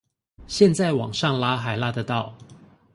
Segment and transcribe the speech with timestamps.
[0.47, 2.35] 現在往上拉還拉得到